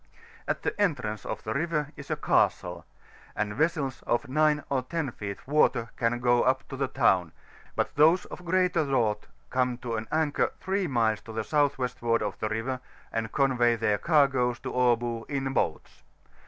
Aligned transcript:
At 0.47 0.63
the 0.63 0.75
entrance 0.81 1.27
of 1.27 1.43
the 1.43 1.53
river 1.53 1.91
is 1.95 2.09
a 2.09 2.15
castle, 2.15 2.85
and 3.35 3.53
vesseb 3.53 4.01
of 4.07 4.27
9 4.27 4.63
or 4.67 4.81
10 4.81 5.11
feet 5.11 5.47
water 5.47 5.89
can 5.95 6.19
go 6.19 6.41
up 6.41 6.67
to 6.69 6.75
the 6.75 6.87
town; 6.87 7.33
but 7.75 7.93
those 7.95 8.25
of 8.25 8.43
greater 8.43 8.83
draught 8.83 9.27
come 9.51 9.77
to 9.77 9.93
an 9.97 10.07
anchor 10.11 10.53
3 10.61 10.87
miles 10.87 11.21
to 11.21 11.33
the 11.33 11.43
south 11.43 11.77
westward 11.77 12.23
of 12.23 12.39
the 12.39 12.49
river, 12.49 12.79
and 13.13 13.31
convey 13.31 13.75
their 13.75 13.99
cai^oes 13.99 14.59
to 14.63 14.71
Abo 14.71 15.29
in 15.29 15.53
boats. 15.53 16.01